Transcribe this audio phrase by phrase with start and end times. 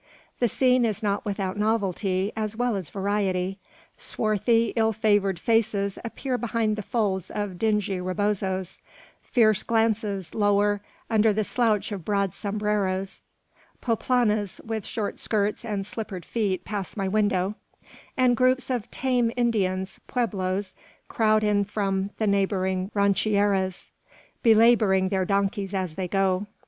[0.39, 3.59] The scene is not without novelty as well as variety.
[3.97, 8.81] Swarthy, ill favoured faces appear behind the folds of dingy rebozos.
[9.21, 13.21] Fierce glances lower under the slouch of broad sombreros.
[13.79, 17.53] Poplanas with short skirts and slippered feet pass my window;
[18.17, 20.73] and groups of "tame" Indians, pueblos,
[21.09, 23.91] crowd in from the neighbouring rancherias,
[24.41, 26.47] belabouring their donkeys as they go.